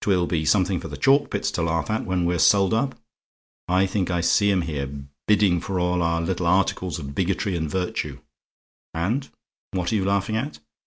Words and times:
'Twill 0.00 0.26
be 0.26 0.46
something 0.46 0.80
for 0.80 0.88
the 0.88 0.96
Chalkpits 0.96 1.50
to 1.50 1.60
laugh 1.62 1.90
at 1.90 2.06
when 2.06 2.24
we're 2.24 2.38
sold 2.38 2.72
up. 2.72 2.98
I 3.68 3.84
think 3.84 4.10
I 4.10 4.22
see 4.22 4.50
'em 4.50 4.62
here, 4.62 4.88
bidding 5.26 5.60
for 5.60 5.78
all 5.78 6.00
our 6.02 6.22
little 6.22 6.46
articles 6.46 6.98
of 6.98 7.14
bigotry 7.14 7.54
and 7.54 7.68
virtue, 7.70 8.18
and 8.94 9.28
what 9.72 9.92
are 9.92 9.96
you 9.96 10.06
laughing 10.06 10.36
at? 10.36 10.58